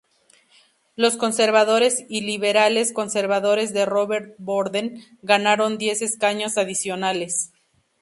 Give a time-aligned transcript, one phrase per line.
[0.95, 7.51] Los conservadores y liberales-conservadores de Robert Borden ganaron diez escaños adicionales.